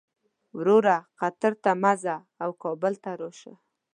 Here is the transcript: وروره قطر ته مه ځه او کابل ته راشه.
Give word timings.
وروره 0.57 0.95
قطر 1.19 1.53
ته 1.63 1.71
مه 1.83 1.93
ځه 2.03 2.15
او 2.43 2.49
کابل 2.63 2.93
ته 3.03 3.11
راشه. 3.21 3.53